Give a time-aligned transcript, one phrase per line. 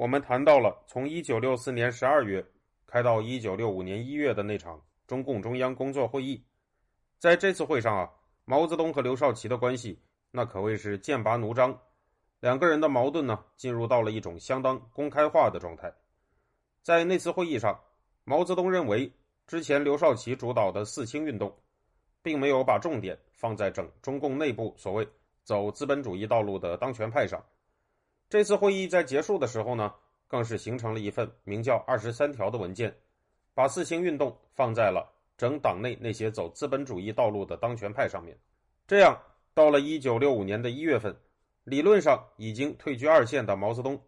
[0.00, 2.42] 我们谈到了从一九六四年十二月
[2.86, 6.42] 开到一九六五年一月的那场中共中央工作会议。
[7.18, 8.10] 在这次会上啊，
[8.46, 10.00] 毛泽东和刘少奇的关系
[10.30, 11.78] 那可谓是剑拔弩张，
[12.40, 15.92] 两个人的矛盾呢，进入到了一种相当公开化的状态。
[16.80, 17.78] 在那次会议上，
[18.24, 19.12] 毛泽东认为，
[19.46, 21.54] 之前刘少奇主导的四清运动，
[22.22, 25.06] 并没有把重点放在整中共内部所谓
[25.44, 27.44] 走资本主义道路的当权派上。
[28.30, 29.92] 这次会议在结束的时候呢，
[30.28, 32.94] 更是形成了一份名叫“二十三条”的文件，
[33.54, 38.38] 把四清运动放在了整党内那些走资本主义道路的当权派上面。
[38.86, 39.20] 这样，
[39.52, 41.16] 到了一九六五年的一月份，
[41.64, 44.00] 理论上已经退居二线的毛泽东。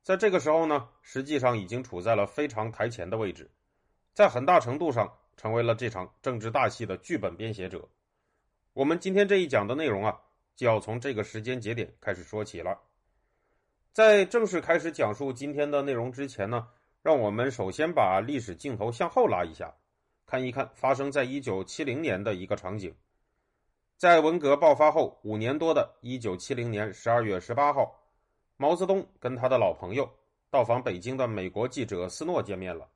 [0.00, 3.50] 在这个时候呢，实际上已经处在了非常台前的位置，
[4.14, 7.88] 在很大程度上成为了这场政治大戏的剧本编写者。
[8.74, 10.20] 我们今天这一讲的内容啊，
[10.54, 12.78] 就要从这个时间节点开始说起了。
[13.96, 16.68] 在正式开始讲述今天的内容之前呢，
[17.00, 19.74] 让我们首先把历史镜头向后拉一下，
[20.26, 22.94] 看一看发生在一九七零年的一个场景。
[23.96, 27.98] 在文革爆发后五年多的一九七零年十二月十八号。
[28.58, 30.06] 毛泽东跟他的老朋友
[30.50, 32.86] 到访北京的美国记者斯诺见面了。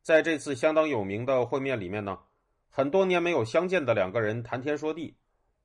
[0.00, 2.16] 在这次相当有名的会面里面呢，
[2.68, 5.16] 很多年没有相见的两个人谈天说地，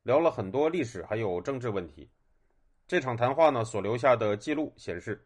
[0.01, 2.09] 聊了很多历史还有政治问题。
[2.87, 5.19] 这场谈话呢所留下的记录显示，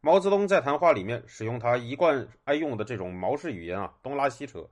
[0.00, 4.66] 毛泽东在谈话里面使用他一贯爱用的这种毛式语言啊，东拉西扯，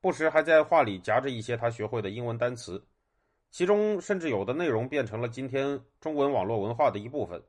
[0.00, 2.80] 不时还在话里夹着一些他学会的英文单词，
[3.50, 7.42] 其中甚至有的内容变成了今天中文网络文化的一部分。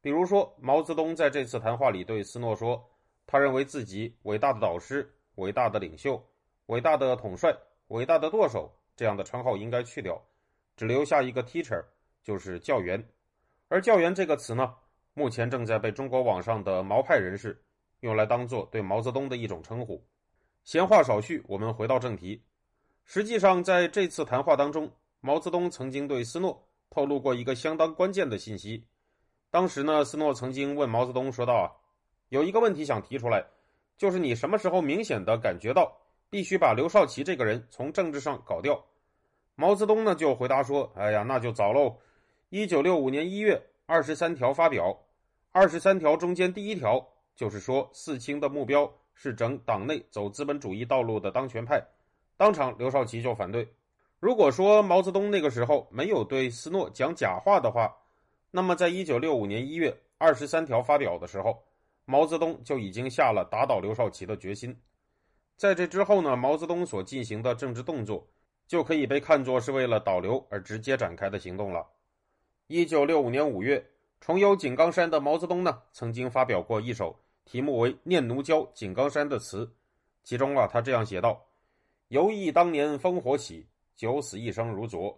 [0.00, 2.84] 比如说，毛泽东在这次谈话里对斯诺说
[3.26, 6.20] ：“他认为自己伟大的导师、伟大的领袖、
[6.66, 7.56] 伟大的统帅、
[7.88, 10.20] 伟大的舵手这样的称号应该去掉，
[10.76, 11.84] 只留下一个 teacher，
[12.24, 13.04] 就是教员。
[13.68, 14.74] 而教员这个词呢，
[15.14, 17.60] 目前正在被中国网上的毛派人士
[18.00, 20.04] 用来当做对毛泽东的一种称呼。”
[20.64, 22.42] 闲话少叙，我们回到正题。
[23.04, 24.90] 实际上，在这次谈话当中，
[25.20, 26.60] 毛泽东曾经对斯诺
[26.90, 28.84] 透露过一个相当关键的信息。
[29.48, 31.70] 当时呢，斯诺曾经问毛泽东说道：“啊，
[32.30, 33.46] 有一个问题想提出来，
[33.96, 35.96] 就是你什么时候明显的感觉到
[36.28, 38.84] 必须把刘少奇这个人从政治上搞掉？”
[39.54, 41.96] 毛泽东呢就回答说：“哎呀，那就早喽。
[42.50, 44.96] 一九六五年一月，二十三条发表，
[45.52, 51.84] 二十三条中间第一条就是说四清的目标是整党内走资本主义道路的当权派。
[52.36, 53.68] 当场刘少奇就反对。
[54.20, 57.94] 如果说毛泽东那个时候没有对斯诺讲假话的话。”
[58.52, 61.62] 那么，在一九六五年一月二十三条发表的时候，
[62.06, 64.74] 毛泽东就已经下了打倒刘少奇的决心。
[65.56, 68.26] 在这之后呢，毛泽东所进行的政治动作，
[68.66, 71.84] 就可以被看作是为了导流而直接展开的行动了。
[72.68, 73.84] 一九六五年五月，
[74.20, 79.72] 重游井冈山的毛泽东呢，曾经发表过一首题目为《念奴娇·井冈山》的词，
[80.24, 81.40] 其中啊，他这样写道
[82.08, 85.16] ：“犹忆当年烽火起，九死一生如昨，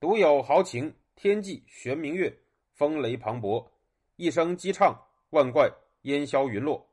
[0.00, 2.34] 独有豪情，天际悬明月。”
[2.72, 3.66] 风雷磅礴，
[4.16, 4.98] 一声鸡唱，
[5.30, 5.70] 万怪
[6.02, 6.86] 烟消云落。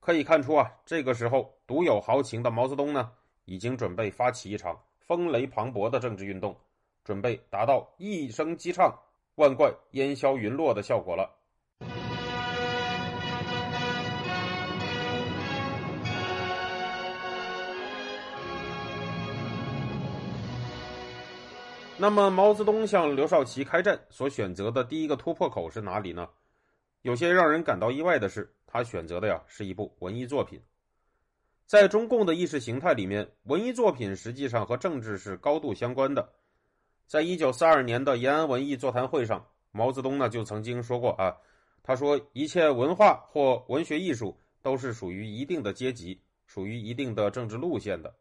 [0.00, 3.12] 可以看出啊，这个时候独有豪情的毛泽东呢，
[3.44, 6.56] 已经准备发起一场风雷磅礴的政治运动，
[7.04, 8.96] 准备达到一声鸡唱，
[9.40, 11.34] 万贯烟消云落的效果了。
[21.96, 26.28] 那么，毛泽东向刘少奇开战所选择的第一个突破口是哪里呢？
[27.00, 30.60] 有些让人感到意外的是，他选择的呀是一部文艺作品。
[31.64, 36.28] 在中共的意识形态里面，文艺作品实际上和政治是高度相关的。
[37.10, 41.36] 在一九四二年的延安文艺座谈会上，毛泽东呢就曾经说过啊，
[41.82, 48.14] 他说一切文化或文学艺术都是属于一定的阶级，属于一定的政治路线的。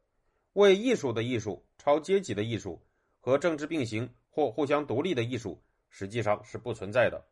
[0.53, 2.81] 为艺术的艺术，超阶级的艺术。
[3.19, 7.23] 和政治并行或互相独立的艺术实际上是不存在的，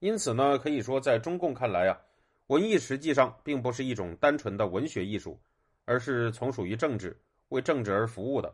[0.00, 2.00] 因此呢，可以说在中共看来啊，
[2.48, 5.38] 文艺实际上并不是一种单纯的文学艺术，
[5.84, 7.16] 而是从属于政治、
[7.50, 8.52] 为政治而服务的。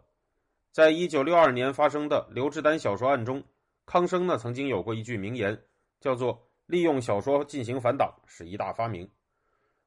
[0.72, 3.44] 在一九六二年发生的刘志丹小说案中，
[3.84, 5.62] 康生呢曾经有过一句名言，
[6.00, 9.06] 叫做利用小说进行反党是一大发明，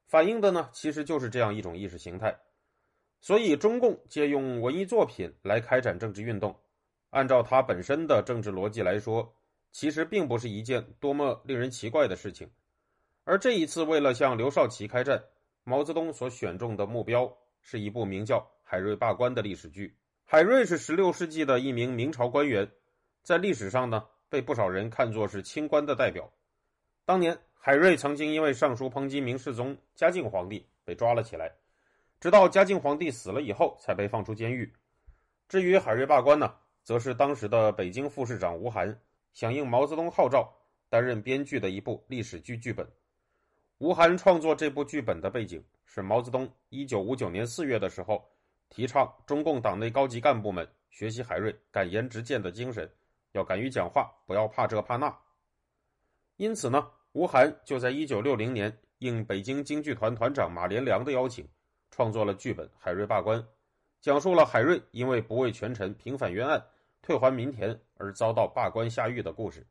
[0.06, 2.38] 反映的呢其实就是这样一种意识形态。
[3.20, 6.56] 所以，中共借用文艺作品来开展政治运动，
[7.10, 9.34] 按照它本身的政治逻辑来说，
[9.72, 12.48] 其实并不是一件多么令人奇怪的事情。
[13.24, 15.20] 而这一次，为了向刘少奇开战，
[15.64, 19.92] 毛泽东所选中的目标是一部名叫《海瑞罢官》的历史剧。
[20.28, 22.68] 海瑞是16世纪的一名明朝官员，
[23.22, 26.28] 在历史上呢，被不少人看作是清官的代表。
[27.04, 31.52] 当年，海瑞曾经因为上书抨击明世宗嘉靖皇帝，被抓了起来。
[32.18, 34.72] 直到嘉靖皇帝死了以后，才被放出监狱。
[35.48, 36.52] 至于海瑞罢官呢，
[36.82, 39.00] 则是当时的北京副市长吴晗
[39.32, 40.52] 响应毛泽东号召，
[40.88, 42.84] 担任编剧的一部历史剧剧本。
[43.78, 48.28] 吴晗创作这部剧本的背景是毛泽东1959年4月的时候，
[48.68, 52.90] 提倡中共党内高级干部们学习海瑞敢言直谏的精神，
[53.32, 55.16] 要敢于讲话，不要怕这怕那。
[56.36, 61.48] 因此呢，吴晗就在1960年应北京京剧团团长马连良的邀请。
[61.92, 63.40] 创作了剧本《海瑞罢官》，
[64.02, 66.62] 讲述了海瑞因为不为权臣平反冤案、
[67.00, 69.66] 退还民田而遭到罢官下狱的故事。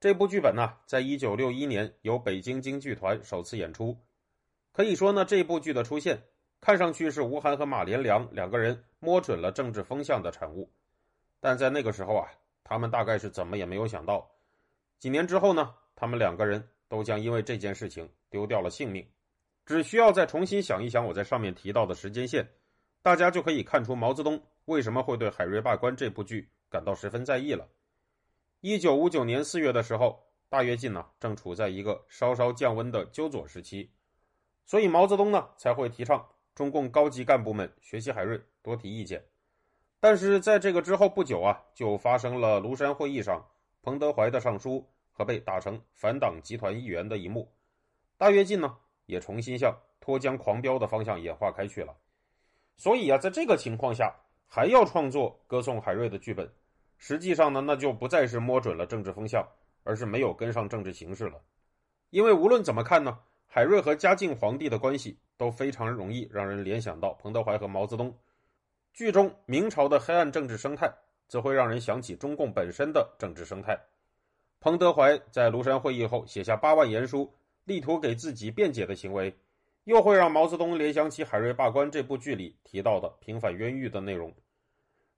[0.00, 3.96] 这部剧本呢，在一九六一年由北京京剧团首次演出。
[4.72, 6.22] 可以说呢，这部剧的出现，
[6.60, 10.70] 看上去是吴晗和马连良两个人摸准了政治风向的产物。
[11.40, 12.28] 但在那个时候啊，
[12.64, 14.28] 他们大概是怎么也没有想到，
[14.98, 19.08] 几年之后呢，他们两个人都将因为这件事情丢掉了性命。
[19.64, 22.48] 只需要再重新想一想我在上面提到的时间线，
[23.02, 27.68] 大家就可以看出毛泽东为什么会对《海瑞罢官》这部剧感到十分在意了。
[28.60, 33.92] 一九五九年四月的时候，大跃进呢正处在一个稍稍降温的纠左时期，
[34.64, 36.26] 所以毛泽东呢才会提倡
[36.58, 39.24] 中共高级干部们学习海瑞，多提意见。
[40.00, 43.46] 但是在这个之后不久啊，就发生了庐山会议上
[43.80, 47.48] 彭德怀的上书和被打成反党集团一员的一幕，
[48.16, 48.76] 大跃进呢。
[49.06, 51.96] 也重新向脱缰狂飙的方向演化开去了，
[52.76, 54.12] 所以啊，在这个情况下
[54.48, 56.52] 还要创作歌颂海瑞的剧本，
[56.96, 59.46] 实际上呢，那就不再是摸准了政治风向，
[59.84, 61.40] 而是没有跟上政治形势了。
[62.10, 68.16] 因为无论怎么看呢，海瑞和嘉靖皇帝的关系都非常容易让人联想到彭德怀和毛泽东。
[68.92, 70.88] 剧中明朝的黑暗政治生态，
[71.26, 73.76] 则会让人想起中共本身的政治生态。
[74.60, 77.32] 彭德怀在庐山会议后写下八万言书。
[77.64, 79.36] 力图给自己辩解的行为，
[79.84, 84.32] 又会让毛泽东联想起《海瑞罢官》这部剧里提到的平反冤狱的内容。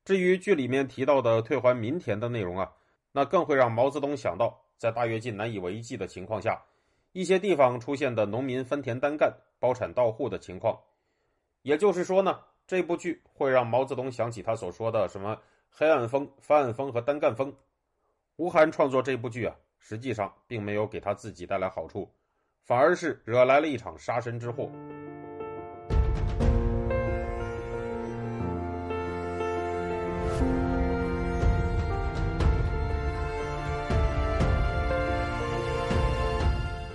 [0.05, 2.73] 至于剧里面提到的退还民田的内容啊，
[3.13, 6.61] 那更会让毛泽东想到，在大跃进难以为继的情况下，
[7.13, 10.79] 一些地方出现的农民分田单干、包产到户的情况。
[11.63, 15.37] 也就是说呢，这部剧会让毛泽东想起他所说的什么
[15.71, 17.55] 黑暗风、翻案风和单干风。
[18.37, 22.11] 吴晗创作这部剧啊，实际上并没有给他自己带来好处。
[22.63, 24.71] 反而是惹来了一场杀身之祸。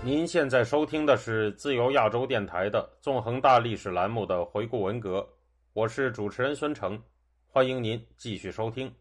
[0.06, 5.28] 您现在收听的是自由亚洲电台的《纵横大历史》栏目的回顾文革，
[5.74, 7.02] 我是主持人孙成，
[7.48, 8.94] 欢迎您继续收听。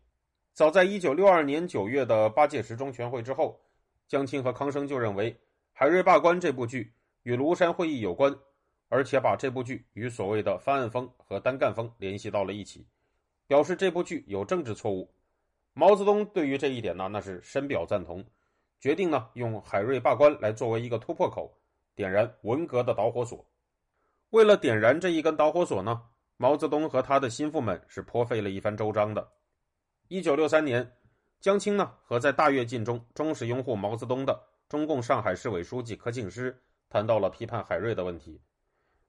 [0.54, 3.60] 早在一九六二年九月的八届十中全会之后，
[4.08, 5.30] 江青和康生就认为。
[5.74, 6.90] 《海瑞罢官》这部剧
[7.24, 8.34] 与庐山会议有关，
[8.88, 12.86] 而且把这部剧与所谓的翻案风和单干风联系到了一起，
[13.46, 15.12] 表示这部剧有政治错误。
[15.74, 18.24] 毛泽东对于这一点呢，那是深表赞同，
[18.84, 21.50] 决定呢用《海瑞罢官》来作为一个突破口，
[21.94, 23.42] 点燃文革的导火索。
[24.28, 26.02] 为了点燃这一根导火索呢，
[26.36, 29.26] 毛泽东和他的心腹们是颇费了一番周章的。
[30.08, 30.86] 一九六三年，
[31.40, 34.38] 江青呢和在大跃进中忠实拥护毛泽东的。
[34.68, 36.54] 中共上海市委书记柯庆施
[36.90, 38.38] 谈到了批判海瑞的问题。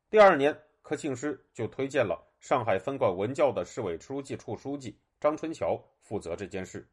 [0.10, 6.88] 第二年，柯庆施就推荐了上海分管文教的市委书记处书记张春桥负责这件事。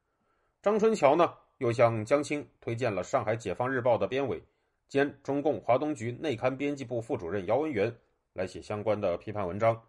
[0.61, 4.43] 张春桥呢，又向江青推荐了上海解放日报的编委
[4.89, 7.95] 兼中共华东局内刊编辑部副主任姚文元
[8.33, 9.81] 来写相关的批判文章。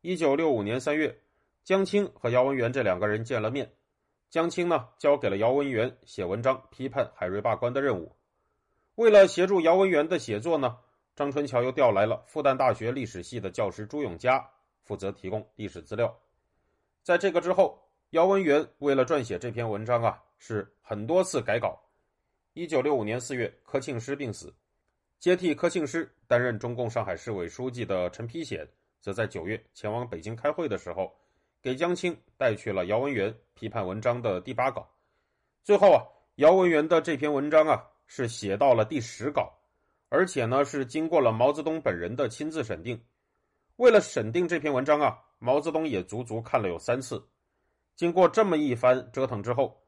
[0.00, 1.18] 一九六五年三月，
[1.64, 3.72] 江青和姚文元这两个人见了面。
[4.30, 8.14] 江青呢，交给了姚文元写文章批判海瑞罢官的任务。
[8.94, 10.78] 为了协助姚文元的写作呢，
[11.16, 14.48] 张春桥又调来了复旦大学历史系的教师朱永嘉，
[14.84, 16.16] 负责提供历史资料。
[17.02, 17.82] 在这个之后，
[18.12, 21.80] 姚文元为了撰写这篇文章啊，是很多次改稿。
[22.52, 24.54] 一九六五年四月，柯庆施病死，
[25.18, 28.68] 接替柯庆施担任中共上海市委书记的陈丕显，
[29.00, 31.10] 则在九月前往北京开会的时候。
[31.62, 34.86] 给江青带去了姚文元批判文章的第八稿。
[35.64, 36.04] 最后啊，
[36.34, 39.58] 姚文元的这篇文章啊，是写到了第十稿，
[40.10, 43.02] 而且呢是经过了毛泽东本人的亲自审定。
[43.76, 47.26] 为了审定这篇文章啊，毛泽东也足足看了有三次。
[47.94, 49.78] 经过这么一番折腾之后，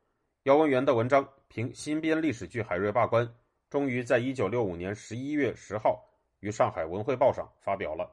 [0.43, 3.27] 姚文元的文章凭新编历史剧《海瑞罢官》，
[3.71, 6.05] 终于在一九六五年十一月十号
[6.41, 8.11] 于上海文汇报上发表了。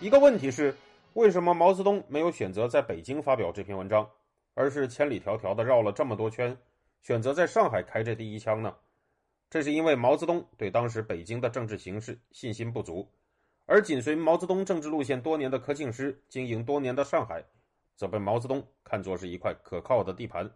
[0.00, 0.76] 一个问题是，
[1.14, 4.06] 为什么毛泽东没有选择在北京发表这篇文章，
[4.54, 6.58] 而是千里迢迢的绕了这么多圈，
[7.00, 8.74] 选择在上海开这第一枪呢？
[9.48, 13.08] 这是因为毛泽东对当时北京的政治形势信心不足，
[13.64, 17.44] 而紧随毛泽东政治路线多年的柯庆施经营多年的上海，
[17.94, 20.50] 则被毛泽东看作是一块可靠的地盘。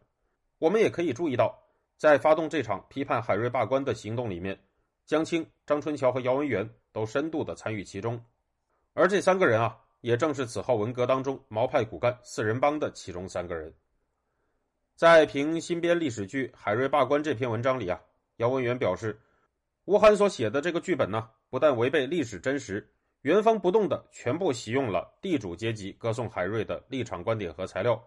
[0.59, 1.57] 我们也可以注意到，
[1.97, 4.59] 在发动这场批判海瑞罢官的行动里面，
[5.07, 8.23] 江青、张春桥和姚文元都深度的参与其中。
[8.93, 13.73] 而这三个人啊，也正是此后文革当中毛派骨干四人帮的其中三个人。
[14.97, 17.99] 在评新编历史剧《海瑞罢官》这篇文章里啊，
[18.41, 19.21] 姚文元表示，
[19.85, 28.03] 吴晗所写的这个剧本呢，不但违背历史真实，原封不动的全部袭用了地主阶级歌颂海瑞的立场观点和材料，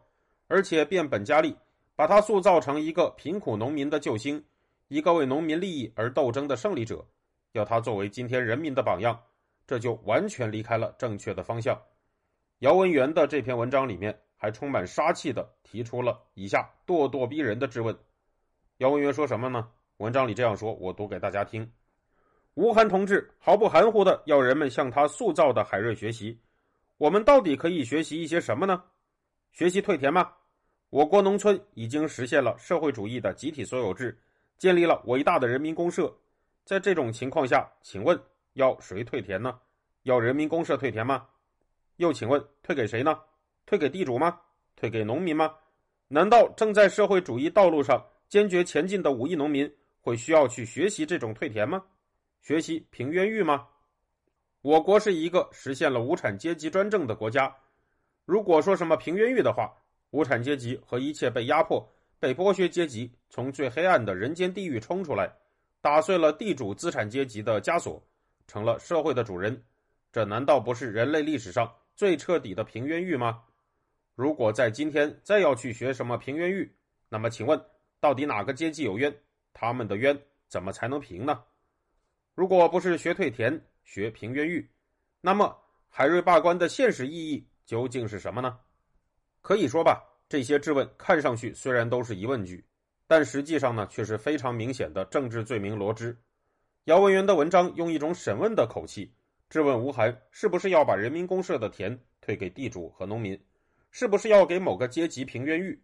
[0.47, 1.55] 而且变本加厉，
[1.95, 4.43] 把他塑造成一个贫苦农民的救星，
[4.87, 7.05] 一个为农民利益而斗争的胜利者，
[7.51, 9.17] 要他作为今天人民的榜样。
[9.67, 11.79] 这就完全离开了正确的方向。
[12.59, 17.95] 姚文元的这篇文章里面还充满杀气的提出了以下咄咄逼人的质问。
[18.79, 19.69] 姚文元说什么呢？
[19.97, 21.71] 文章里这样说，我读给大家听：
[22.55, 26.39] 吴晗同志毫不含糊的要人们向他塑造的海瑞学习。
[26.97, 28.83] 我们到底可以学习一些什么呢？
[29.51, 30.31] 学习退田吗？
[30.89, 34.17] 我国农村已经实现了社会主义的集体所有制，
[34.57, 36.13] 建立了伟大的人民公社。
[36.65, 38.19] 在这种情况下，请问？
[38.53, 39.59] 要谁退田呢？
[40.03, 41.25] 要人民公社退田吗？
[41.95, 43.19] 又请问退给谁呢？
[43.65, 44.39] 退给地主吗？
[44.75, 45.55] 退给农民吗？
[46.07, 49.71] 难道正在社会主义道路上坚决前进的五亿农民
[50.03, 51.81] 会需要去学习这种退田吗？
[52.41, 53.65] 学习平冤狱吗？
[54.61, 57.55] 我国是一个实现了无产阶级专政的国家。
[58.25, 59.73] 如果说什么平冤狱的话，
[60.11, 65.33] 无产阶级和一切被压迫、被剥削阶级从最黑暗的人间地狱冲出来，
[65.79, 68.05] 打碎了地主资产阶级的枷锁。
[68.45, 69.63] 成了社会的主人，
[70.11, 73.41] 这难道不是人类历史上最彻底的平冤狱吗？
[74.15, 76.69] 如果在今天再要去学什么平冤狱，
[77.07, 77.65] 那么请问，
[78.01, 79.15] 到底哪个阶级有冤？
[79.53, 81.43] 他们的冤怎么才能平呢？
[82.35, 84.69] 如果不是学退田、学平冤狱，
[85.21, 85.55] 那么
[85.87, 88.59] 海瑞罢官的现实意义究竟是什么呢？
[89.41, 92.65] 可以说吧，这些质问看上去虽然都是疑问句，
[93.07, 96.17] 但实际上呢，却是非常明显的政治罪名罗织。
[96.85, 99.13] 姚文元的文章用一种审问的口气
[99.49, 103.39] 质问吴晗：是不是要把人民公社的田退给地主和农民？
[103.91, 105.79] 是不是要给某个阶级平冤狱？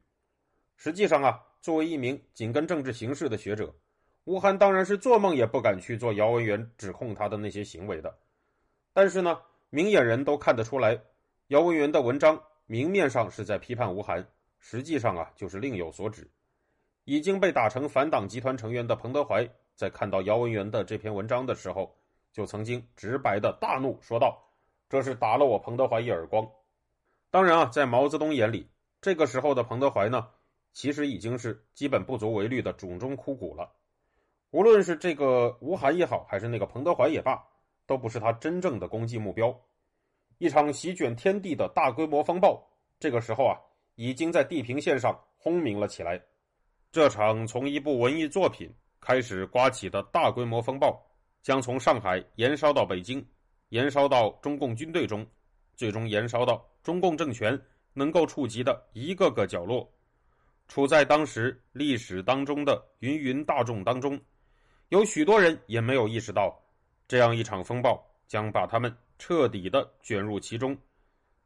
[0.76, 3.74] 实际上啊，作为一名紧跟政治形势的学者，
[4.24, 8.18] 吴晗当然是做梦也不敢去做姚文元指控他的那些行为的。
[8.94, 9.40] 但是呢，
[9.70, 11.00] 明眼人都看得出来，
[11.48, 14.26] 姚文元的文章明面上是在批判吴晗，
[14.60, 16.30] 实际上啊就是另有所指。
[17.06, 19.50] 已经被打成反党集团成员的彭德怀。
[19.76, 21.96] 在看到姚文元的这篇文章的时候，
[22.34, 24.52] 就曾经直白的大怒，说道
[24.90, 26.46] ：“这是打了我彭德怀一耳光。”
[27.32, 28.68] 当然啊，在毛泽东眼里，
[29.00, 30.28] 这个时候的彭德怀呢，
[30.74, 33.72] 其实已经是基本不足为虑的冢中枯骨了。
[34.52, 37.44] 无论是这个吴晗也好，还是那个彭德怀也罢，
[37.86, 39.58] 都不是他真正的攻击目标。
[40.38, 42.62] 一场席卷天地的大规模风暴，
[43.00, 43.58] 这个时候啊，
[43.96, 46.22] 已经在地平线上轰鸣了起来。
[46.92, 48.74] 这场从一部文艺作品。
[49.02, 51.02] 开始刮起的大规模风暴，
[51.42, 53.26] 将从上海延烧到北京，
[53.70, 55.26] 延烧到中共军队中，
[55.74, 57.58] 最终延烧到中共政权
[57.94, 59.90] 能够触及的一个个角落。
[60.70, 64.18] 处在当时历史当中的芸芸大众当中，
[64.90, 66.58] 有许多人也没有意识到，
[67.08, 70.78] 这样一场风暴将把他们彻底的卷入其中，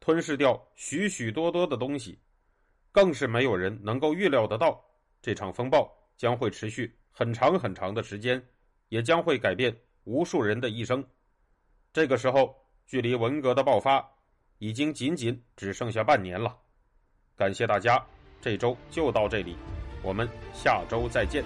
[0.02, 2.20] 吞噬掉许许多多的东西。
[2.92, 4.80] 更是没有人能够预料得到，
[5.22, 6.96] 这场风暴将会持续。
[7.10, 8.46] 很长很长的时间，
[8.90, 11.04] 也将会改变无数人的一生。
[11.94, 14.06] 这个时候，距离文革的爆发
[14.58, 16.58] 已经仅仅只剩下半年了。
[17.36, 18.04] 感谢大家，
[18.44, 19.56] 这周就到这里，
[20.02, 21.46] 我们下周再见。